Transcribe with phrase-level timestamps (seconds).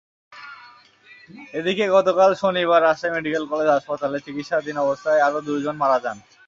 [1.53, 6.17] এদিকে, গতকাল শনিবার রাজশাহী মেডিকেল কলেজ হাসপাতালে চিকিৎসাধীন অবস্থায় আরও দুজন মারা যান।